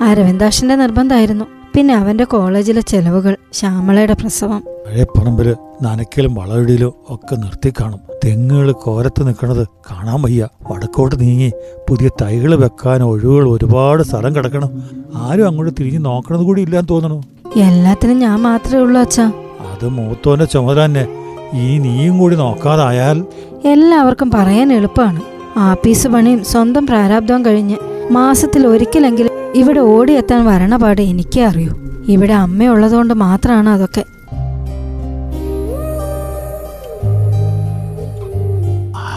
അരവിന്ദാശന്റെ 0.00 0.76
നിർബന്ധമായിരുന്നു 0.76 1.44
പിന്നെ 1.74 1.94
അവന്റെ 1.94 2.24
കോളേജിലെ 2.24 2.80
ചെലവുകൾ 2.80 3.36
ശ്യാമളയുടെ 3.52 4.12
പ്രസവം. 4.12 4.60
പഴയ 4.60 5.02
പറമ്പിൽ 5.02 5.56
നനയ്ക്കലും 5.82 6.34
വളവിടിയിലും 6.34 6.92
ഒക്കെ 7.08 7.36
നിർത്തി 7.36 7.72
കാണും. 7.80 8.09
തെങ്ങുകൾ 8.24 8.72
കോരത്ത് 8.72 9.26
നിൽക്കണത് 9.26 9.68
കാണാൻ 9.90 10.22
വയ്യ. 10.22 10.48
വടക്കോട്ട് 10.70 11.20
നീങ്ങി 11.20 11.52
പുതിയ 11.88 12.08
തൈകൾ 12.22 12.54
വെക്കാൻ 12.54 13.02
ഒഴിവുകൾ 13.02 13.50
ഒരുപാട് 13.50 14.02
സ്ഥലം 14.02 14.36
കിടക്കണം. 14.36 14.82
ആരും 15.14 15.46
അങ്ങോട്ട് 15.46 15.74
തിരിഞ്ഞു 15.80 15.98
നോക്കണത് 15.98 16.40
കൂടി 16.40 16.62
ഇല്ലാന്ന് 16.62 16.88
തോന്നണു. 16.88 17.22
എല്ലാത്തിനും 17.56 18.18
ഞാൻ 18.18 18.42
മാത്രമേ 18.42 18.82
ഉള്ളൂ 18.82 19.00
അച്ഛാ. 19.00 19.32
അത് 19.72 19.88
മൂത്തോന്റെ 19.88 20.44
ചുമതല 20.44 20.84
തന്നെ. 20.84 21.06
ഈ 21.54 21.78
നീയും 21.78 22.18
കൂടി 22.18 22.36
നോക്കാതായാൽ 22.36 23.24
എല്ലാവർക്കും 23.64 24.30
പറയാൻ 24.30 24.72
എളുപ്പമാണ്. 24.72 25.20
ആപ്പീസ് 25.56 26.08
പണിയും 26.08 26.44
സ്വന്തം 26.44 26.86
പ്രാരാബ്ദവും 26.86 27.44
കഴിഞ്ഞ് 27.44 27.76
മാസത്തിൽ 28.10 28.66
ഒരിക്കലെങ്കിലും 28.66 29.30
ഇവിടെ 29.54 29.80
ഓടിയെത്താൻ 29.80 30.46
വരണപാട് 30.46 31.02
എനിക്കേ 31.02 31.44
അറിയൂ. 31.44 31.72
ഇവിടെ 32.08 32.32
അമ്മയുള്ളതുകൊണ്ട് 32.32 33.14
മാത്രമാണ് 33.14 33.68
അതൊക്കെ. 33.68 34.04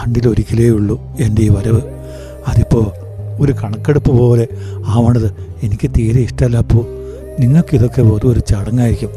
ആണ്ടിലൊരിക്കലേ 0.04 0.68
ഉള്ളൂ 0.68 1.02
എന്റെ 1.20 1.42
ഈ 1.42 1.48
വരവ്. 1.48 1.80
അതിപ്പോൾ 2.48 2.92
ഒരു 3.40 3.52
കണക്കെടുപ്പ് 3.52 4.10
പോലെ 4.10 4.48
ആവണത് 4.86 5.34
എനിക്ക് 5.62 5.90
തീരെ 5.90 6.20
ഇഷ്ടമല്ല 6.20 6.56
അപ്പോൾ 6.56 6.86
നിങ്ങൾക്കിതൊക്കെ 7.40 8.02
വെറും 8.02 8.32
ഒരു 8.32 8.40
ചടങ്ങായിരിക്കും. 8.40 9.10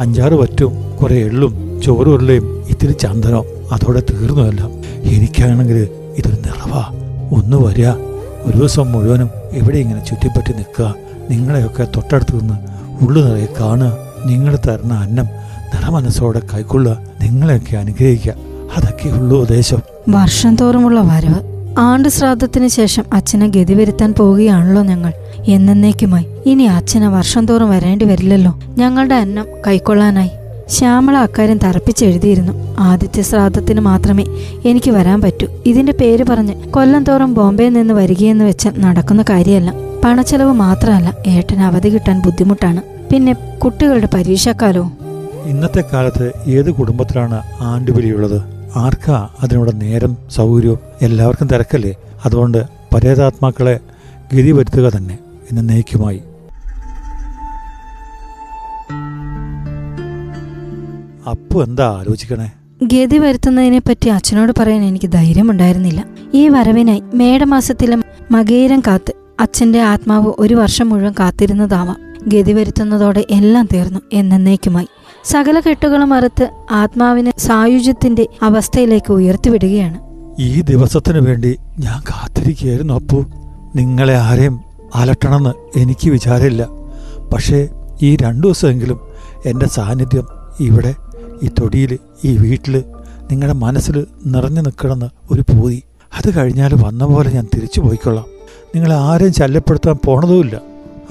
അഞ്ചാറ് 0.00 0.32
വറ്റും 0.32 0.96
കുറേ 1.02 1.16
എള്ളും 1.24 1.80
ചോറുരുളയും 1.84 2.64
ഇത്തിരി 2.68 2.92
ചന്ദനം 2.92 3.42
അതോടെ 3.72 4.00
തീർന്നുമല്ല 4.00 4.68
എനിക്കാണെങ്കിൽ 5.02 5.88
ഇതൊരു 6.16 6.36
നിറവാ. 6.36 6.90
ഒന്ന് 7.32 7.56
വരിക. 7.56 7.88
ഒരു 8.44 8.56
ദിവസം 8.56 8.92
മുഴുവനും 8.92 9.30
എവിടെ 9.52 9.78
ഇങ്ങനെ 9.78 10.04
ചുറ്റിപ്പറ്റി 10.04 10.52
നിൽക്കുക. 10.52 10.94
നിങ്ങളെയൊക്കെ 11.30 11.84
തൊട്ടടുത്ത് 11.96 12.40
നിന്ന് 12.40 12.54
ഉള്ളു 13.04 13.22
നിറയെ 13.22 13.46
കാണുക. 13.60 13.98
നിങ്ങൾ 14.26 14.58
തരുന്ന 14.66 14.94
അന്നം 14.94 15.24
നിറമനസ്സോടെ 15.74 16.42
കൈക്കൊള്ളുക. 16.54 16.98
നിങ്ങളെയൊക്കെ 17.22 17.76
അനുഗ്രഹിക്കുക. 17.76 18.34
അതൊക്കെ 18.76 19.08
ഉള്ളൂ 19.08 19.40
ഉദ്ദേശം. 19.40 19.78
വർഷം 20.12 20.56
തോറുമുള്ള 20.56 21.00
വരവ്. 21.00 21.40
ആണ്ട് 21.78 22.08
ശ്രാദ്ധത്തിന് 22.08 22.68
ശേഷം 22.68 23.04
അച്ഛനെ 23.12 23.48
ഗതി 23.48 23.74
വരുത്താൻ 23.74 24.14
പോവുകയാണല്ലോ 24.14 24.82
ഞങ്ങൾ. 24.82 25.12
എന്നേക്കുമായി. 25.48 26.26
ഇനി 26.46 26.62
അച്ഛനെ 26.62 27.08
വർഷം 27.08 27.46
തോറും 27.46 27.70
വരേണ്ടി 27.70 28.04
വരില്ലല്ലോ. 28.04 28.58
ഞങ്ങളുടെ 28.78 29.14
അന്നം 29.14 29.46
കൈക്കൊള്ളാനായി. 29.66 30.30
ശ്യാമള 30.68 31.16
അക്കാര്യം 31.16 31.58
തറപ്പിച്ചെഴുതിയിരുന്നു 31.58 32.76
ആദിത്യ 32.78 33.22
ശ്രാദ്ധത്തിന് 33.22 33.80
മാത്രമേ 33.80 34.24
എനിക്ക് 34.64 34.90
വരാൻ 34.90 35.20
പറ്റൂ. 35.20 35.46
ഇതിന്റെ 35.66 35.92
പേര് 35.92 36.24
പറഞ്ഞ് 36.28 36.54
കൊല്ലം 36.70 37.04
തോറും 37.04 37.34
ബോംബെയിൽ 37.34 37.72
നിന്ന് 37.72 37.94
വരികയെന്ന് 37.94 38.44
വെച്ചാൽ 38.44 38.72
നടക്കുന്ന 38.78 39.22
കാര്യമല്ല. 39.22 39.72
പണച്ചെലവ് 40.04 40.52
മാത്രമല്ല 40.52 41.14
ഏട്ടന് 41.26 41.60
അവധി 41.60 41.88
കിട്ടാൻ 41.88 42.22
ബുദ്ധിമുട്ടാണ്. 42.24 42.82
പിന്നെ 43.12 43.32
കുട്ടികളുടെ 43.32 44.08
പരീക്ഷാക്കാലവും. 44.14 44.92
ഇന്നത്തെ 45.44 45.84
കാലത്ത് 45.92 46.32
ഏത് 46.46 46.70
കുടുംബത്തിലാണ് 46.70 47.42
ആണ്ടുബലിയുള്ളത് 47.60 48.59
ആർക്കാ 48.76 49.28
അതിനോട് 49.42 49.80
നേരം 49.80 50.16
സൗകര്യവും? 50.30 50.78
എല്ലാവർക്കും 51.02 51.48
തിരക്കല്ലേ? 51.48 51.94
അതുകൊണ്ട് 52.24 52.64
പരേതാത്മാക്കളെ 52.94 53.80
ഗതി 54.34 54.50
വരുത്തുക 54.50 54.90
തന്നെ 54.96 55.18
എന്ന് 55.50 55.68
നയിക്കുമായി. 55.68 56.22
അപ്പു 61.30 61.62
എന്താ 61.62 61.96
ആലോചിക്കണേ? 61.98 62.52
ഗതി 62.82 63.18
വരുത്തുന്നതിനെ 63.18 63.78
പറ്റി 63.78 64.08
അച്ഛനോട് 64.08 64.52
പറയാൻ 64.58 64.84
എനിക്ക് 64.84 65.12
ധൈര്യം 65.12 65.50
ഉണ്ടായിരുന്നില്ല 65.50 66.04
ഈ 66.34 66.48
വരവിനായി 66.48 67.02
മേടമാസത്തിലെ 67.14 67.96
മകേരം 68.30 68.80
കാത്ത് 68.80 69.14
അച്ഛന്റെ 69.40 69.80
ആത്മാവ് 69.80 70.32
ഒരു 70.38 70.54
വർഷം 70.54 70.88
മുഴുവൻ 70.88 71.14
കാത്തിരുന്നതാവാം. 71.20 71.96
ഗതി 72.28 72.52
വരുത്തുന്നതോടെ 72.52 73.24
എല്ലാം 73.30 73.68
തീർന്നു 73.74 74.00
എന്നേക്കുമായി. 74.12 74.86
സകല 75.24 75.60
കെട്ടുകളും 75.60 76.14
അറുത്ത് 76.14 76.50
ആത്മാവിനെ 76.70 77.32
സായുജ്യത്തിന്റെ 77.38 78.26
അവസ്ഥയിലേക്ക് 78.42 79.12
ഉയർത്തിവിടുകയാണ്. 79.12 79.98
ഈ 80.38 80.60
ദിവസത്തിന് 80.60 81.18
വേണ്ടി 81.18 81.58
ഞാൻ 81.78 82.00
കാത്തിരിക്കുകയായിരുന്നു 82.00 82.94
അപ്പു. 82.94 83.24
നിങ്ങളെ 83.76 84.16
ആരെയും 84.16 84.60
അലട്ടണമെന്ന് 84.94 85.78
എനിക്ക് 85.78 86.10
വിചാരമില്ല. 86.10 86.68
പക്ഷേ 87.34 87.68
ഈ 88.02 88.16
രണ്ടു 88.16 88.46
ദിവസമെങ്കിലും 88.46 89.00
എന്റെ 89.46 89.68
സാന്നിധ്യം 89.68 90.26
ഇവിടെ 90.60 90.94
ഈ 91.42 91.48
തൊടിയിൽ 91.48 91.98
ഈ 92.24 92.36
വീട്ടിൽ 92.36 92.84
നിങ്ങളുടെ 93.30 93.54
മനസ്സിൽ 93.54 94.06
നിറഞ്ഞു 94.26 94.60
നിൽക്കണമെന്ന് 94.60 95.06
ഒരു 95.30 95.40
പൂതി. 95.40 95.82
അത് 96.16 96.38
കഴിഞ്ഞാൽ 96.38 96.74
വന്ന 96.74 97.04
പോലെ 97.04 97.30
ഞാൻ 97.30 97.46
തിരിച്ചു 97.54 97.80
പോയിക്കൊള്ളാം. 97.80 98.24
നിങ്ങളെ 98.74 98.94
ആരെയും 98.94 99.32
ശല്യപ്പെടുത്താൻ 99.32 99.98
പോണതുമില്ല. 100.04 100.60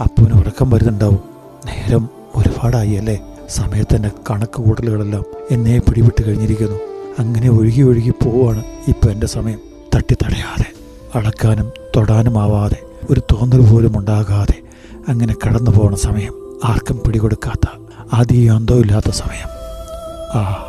അപ്പുവിന് 0.01 0.33
ഉറക്കം 0.33 0.69
വരുന്നുണ്ടാവും. 0.69 1.19
നേരം 1.65 2.09
ഒരുപാടായി 2.35 2.91
അല്ലേ? 2.91 3.21
സമയത്തിന്റെ 3.49 4.11
കണക്ക് 4.29 4.61
കൂട്ടലുകളെല്ലാം 4.61 5.23
എന്നെ 5.51 5.79
പിടിവിട്ട് 5.79 6.27
കഴിഞ്ഞിരിക്കുന്നു. 6.27 6.75
അങ്ങനെ 7.19 7.49
ഒഴുകി 7.49 7.81
ഒഴുകി 7.81 8.09
പോവുകയാണ് 8.09 8.63
ഇപ്പം 8.87 9.11
എന്റെ 9.11 9.27
സമയം. 9.27 9.59
തട്ടിത്തടയാതെ 9.95 10.65
അളക്കാനും 11.15 11.71
തൊടാനുമാവാതെ 11.95 12.81
ഒരു 13.09 13.19
തോന്നൽ 13.19 13.71
പോലും 13.71 13.97
ഉണ്ടാകാതെ 13.97 14.61
അങ്ങനെ 15.07 15.35
കടന്നു 15.45 15.71
പോകുന്ന 15.71 15.97
സമയം. 15.97 16.59
ആർക്കും 16.65 17.01
പിടികൊടുക്കാത്ത 17.07 17.69
ആദ്യ 18.13 18.51
അന്തവും 18.51 18.79
ഇല്ലാത്ത 18.79 19.09
സമയം. 19.11 19.47
ആ 20.39 20.65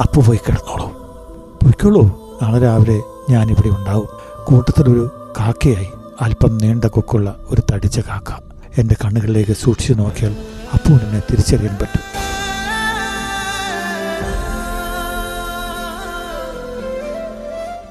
അപ്പു 0.00 0.20
പോയി 0.20 0.40
കിടന്നോളൂ. 0.48 0.86
പോയിക്കോളൂ. 1.62 2.02
നാളെ 2.42 2.58
രാവിലെ 2.58 3.02
ഞാനിവിടെ 3.30 3.68
ഉണ്ടാവും. 3.68 4.08
കൂട്ടത്തിലൊരു 4.44 5.30
കാക്കയായി 5.40 5.88
അല്പം 6.20 6.58
നീണ്ട 6.58 6.84
കൊക്കുള്ള 6.84 7.36
ഒരു 7.50 7.62
തടിച്ച 7.72 8.00
കാക്ക. 8.00 8.51
എന്റെ 8.78 8.96
കണ്ണുകളിലേക്ക് 9.04 9.52
സൂക്ഷിച്ചു 9.52 9.92
നോക്കിയാൽ 9.92 10.36
അപ്പോൾ 10.72 10.92
എന്നെ 10.92 11.22
തിരിച്ചറിയാൻ 11.30 11.74
പറ്റും. 11.74 12.12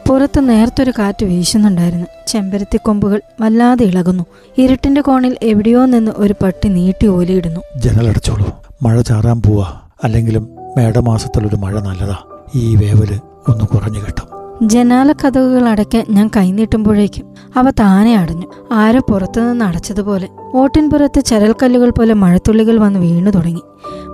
പുറത്ത് 0.09 0.49
നേർത്തൊരു 0.49 0.93
കാറ്റ് 0.99 1.25
വീശുന്നുണ്ടായിരുന്നു. 1.25 2.07
ചെമ്പരത്തി 2.27 2.77
കൊമ്പുകൾ 2.77 3.21
വല്ലാതെ 3.41 3.85
ഇളകുന്നു. 3.85 4.25
ഇരുട്ടിന്റെ 4.57 5.01
കോണിൽ 5.01 5.37
എവിടെയോ 5.43 5.85
നിന്ന് 5.85 6.11
ഒരു 6.15 6.35
പട്ടി 6.43 6.67
നീട്ടി 6.67 7.07
ഓലിയിടുന്നു. 7.07 7.61
ജനലടച്ചോളൂ 7.77 8.61
മഴ 8.81 9.01
ചാറാൻ 9.01 9.41
പോവാ. 9.41 9.81
അല്ലെങ്കിലും 10.03 10.49
മേടമാസത്തിലൊരു 10.77 11.55
മഴ 11.55 11.79
നല്ലതാ. 11.79 12.15
ഈ 12.55 12.75
വേവൽ 12.75 13.19
ഒന്ന് 13.47 13.65
കുറഞ്ഞു 13.65 13.99
കിട്ടും. 13.99 14.40
ജനാല 14.61 15.11
കഥകുകൾ 15.11 15.69
അടയ്ക്കാൻ 15.69 16.05
ഞാൻ 16.09 16.29
കൈനീട്ടുമ്പോഴേക്കും 16.37 17.25
അവ 17.55 17.69
താനെ 17.69 18.15
അടഞ്ഞു. 18.15 18.45
ആരോ 18.71 18.99
പുറത്തുനിന്ന് 18.99 19.65
അടച്ചതുപോലെ 19.65 20.27
ഓട്ടിൻപുറത്ത് 20.53 21.25
ചരൽക്കല്ലുകൾ 21.25 21.89
പോലെ 21.89 22.13
മഴത്തുള്ളികൾ 22.13 22.77
വന്ന് 22.77 22.99
വീണു 22.99 23.29
തുടങ്ങി. 23.29 23.61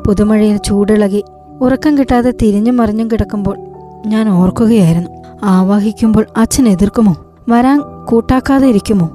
പുതുമഴയിൽ 0.07 0.57
ചൂടിളകി 0.57 1.23
ഉറക്കം 1.61 1.97
കിട്ടാതെ 1.97 2.33
തിരിഞ്ഞും 2.41 2.77
മറിഞ്ഞും 2.77 3.11
കിടക്കുമ്പോൾ 3.11 3.57
ഞാൻ 4.07 4.29
ഓർക്കുകയായിരുന്നു. 4.29 5.09
ആവാഹിക്കുമ്പോൾ 5.43 6.25
അച്ഛൻ 6.37 6.67
എതിർക്കുമോ? 6.67 7.15
വരാൻ 7.49 7.81
കൂട്ടാക്കാതെ 8.05 8.67
ഇരിക്കുമോ? 8.67 9.09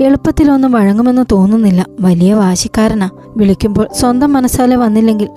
എളുപ്പത്തിലൊന്നും 0.00 0.72
വഴങ്ങുമെന്ന് 0.72 1.22
തോന്നുന്നില്ല. 1.32 1.86
വലിയ 2.00 2.34
വാശിക്കാരനാ. 2.34 3.10
വിളിക്കുമ്പോൾ 3.36 3.88
സ്വന്തം 3.94 4.32
മനസ്സാലെ 4.32 4.76
വന്നില്ലെങ്കിൽ 4.76 5.28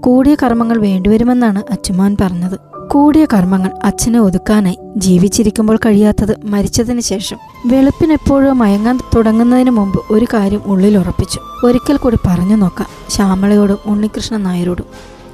കൂടിയ 0.00 0.36
കർമ്മങ്ങൾ 0.42 0.78
വേണ്ടിവരുമെന്നാണ് 0.78 1.62
അച്ചുമാൻ 1.70 2.16
പറഞ്ഞത്. 2.20 2.73
കൂടിയ 2.92 3.24
കർമ്മങ്ങൾ 3.24 3.70
അച്ഛനെ 3.84 4.20
ഒതുക്കാനായി 4.20 4.78
ജീവിച്ചിരിക്കുമ്പോൾ 4.96 5.76
കഴിയാത്തത് 5.76 6.36
മരിച്ചതിന് 6.44 7.00
ശേഷം 7.00 7.36
വെളുപ്പിനെപ്പോഴോ 7.66 8.52
മയങ്ങാൻ 8.52 8.98
തുടങ്ങുന്നതിന് 9.16 9.70
മുമ്പ് 9.70 10.00
ഒരു 10.10 10.26
കാര്യം 10.34 10.60
ഉള്ളിൽ 10.66 10.98
ഉറപ്പിച്ചു. 10.98 11.40
ഒരിക്കൽ 11.64 11.96
കൂടി 11.96 12.16
പറഞ്ഞു 12.26 12.56
നോക്കാം. 12.56 12.88
ശ്യാമളയോടും 13.08 13.78
ഉണ്ണികൃഷ്ണൻ 13.86 14.42
നായരോടും. 14.42 14.84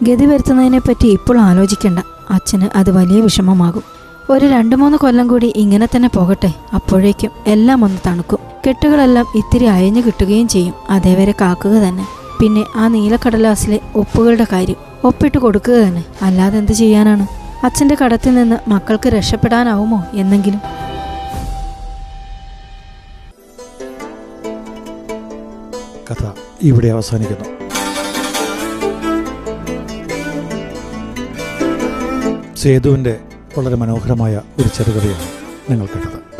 ഗതി 0.02 0.26
വരുത്തുന്നതിനെപ്പറ്റി 0.26 1.06
ഇപ്പോൾ 1.06 1.38
ആലോചിക്കേണ്ട. 1.38 1.98
അച്ഛന് 2.30 2.78
അത് 2.78 2.90
വലിയ 2.90 3.20
വിഷമമാകും. 3.20 3.82
ഒരു 4.30 4.46
രണ്ടു 4.46 4.76
മൂന്ന് 4.76 4.98
കൊല്ലം 4.98 5.28
കൂടി 5.28 5.52
ഇങ്ങനെ 5.56 5.88
തന്നെ 5.96 6.08
പോകട്ടെ. 6.08 6.52
അപ്പോഴേക്കും 6.74 7.30
എല്ലാം 7.46 7.84
ഒന്ന് 7.84 7.98
തണുക്കും. 8.06 8.38
കെട്ടുകളെല്ലാം 8.68 9.26
ഇത്തിരി 9.34 9.64
അയഞ്ഞു 9.64 10.00
കിട്ടുകയും 10.00 10.48
ചെയ്യും. 10.48 10.74
അതേവരെ 10.90 11.34
കാക്കുക 11.40 11.70
തന്നെ. 11.70 12.19
പിന്നെ 12.40 12.64
ആ 12.74 12.88
നീലക്കടലാസിലെ 12.88 13.80
ഒപ്പുകളുടെ 13.94 14.46
കാര്യം 14.52 14.76
ഒപ്പിട്ട് 15.04 15.38
കൊടുക്കുക 15.38 15.74
തന്നെ. 15.74 16.04
അല്ലാതെ 16.22 16.58
എന്ത് 16.58 16.72
ചെയ്യാനാണ്? 16.72 17.26
അച്ഛന്റെ 17.64 17.96
കടത്തിൽ 18.04 18.34
നിന്ന് 18.34 18.70
മക്കൾക്ക് 18.70 19.08
രക്ഷപ്പെടാനാവുമോ 19.08 20.04
എന്നെങ്കിലും? 20.14 20.60
കഥ 26.10 26.32
ഇവിടെ 26.62 26.88
അവസാനിക്കുന്നു. 26.88 27.46
സേതുവിന്റെ 32.56 33.20
വളരെ 33.58 33.76
മനോഹരമായ 33.76 34.40
ഒരു 34.58 34.68
ചെറുകഥയാണ് 34.68 35.28
നിങ്ങൾ 35.70 35.86
കേട്ടത് 35.86 36.39